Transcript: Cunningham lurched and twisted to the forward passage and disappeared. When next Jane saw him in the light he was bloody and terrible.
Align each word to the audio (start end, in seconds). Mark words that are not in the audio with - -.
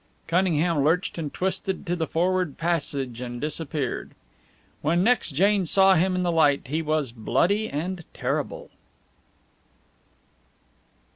Cunningham 0.25 0.83
lurched 0.83 1.19
and 1.19 1.31
twisted 1.31 1.85
to 1.85 1.95
the 1.95 2.07
forward 2.07 2.57
passage 2.57 3.21
and 3.21 3.39
disappeared. 3.39 4.15
When 4.81 5.03
next 5.03 5.29
Jane 5.35 5.63
saw 5.67 5.93
him 5.93 6.15
in 6.15 6.23
the 6.23 6.31
light 6.31 6.69
he 6.69 6.81
was 6.81 7.11
bloody 7.11 7.69
and 7.69 8.03
terrible. 8.11 8.71